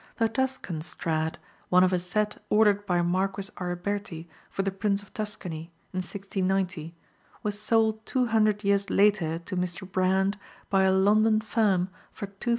The 0.15 0.27
Tuscan 0.27 0.81
Strad, 0.81 1.37
one 1.69 1.83
of 1.83 1.93
a 1.93 1.99
set 1.99 2.41
ordered 2.49 2.87
by 2.87 3.03
Marquis 3.03 3.51
Ariberti 3.57 4.27
for 4.49 4.63
the 4.63 4.71
Prince 4.71 5.03
of 5.03 5.13
Tuscany, 5.13 5.71
in 5.93 5.97
1690, 5.99 6.95
was 7.43 7.59
sold 7.59 8.03
two 8.03 8.25
hundred 8.25 8.63
years 8.63 8.89
later 8.89 9.37
to 9.37 9.55
Mr. 9.55 9.87
Brandt 9.87 10.37
by 10.71 10.85
a 10.85 10.91
London 10.91 11.39
firm 11.39 11.89
for 12.11 12.25
£2,000. 12.25 12.49